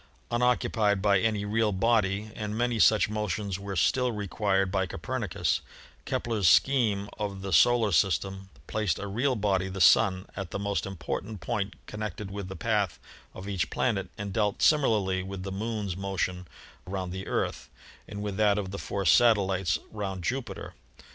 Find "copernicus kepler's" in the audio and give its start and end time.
4.87-6.49